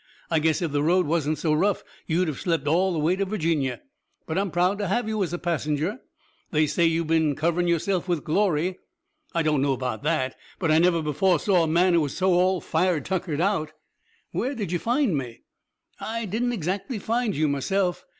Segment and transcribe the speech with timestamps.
[0.31, 3.23] I guess if the road wasn't so rough you'd have slept all the way to
[3.23, 3.81] Virginia.
[4.25, 5.99] But I'm proud to have you as a passenger.
[6.49, 8.79] They say you've been coverin' yourself with glory.
[9.35, 12.33] I don't know about that, but I never before saw a man who was so
[12.33, 13.73] all fired tuckered out."
[14.31, 15.43] "Where did you find me?"
[15.99, 18.03] "I didn't exactly find you myself.